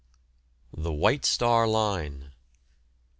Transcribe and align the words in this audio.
THE 0.75 0.91
WHITE 0.91 1.25
STAR 1.25 1.67
LINE. 1.67 2.31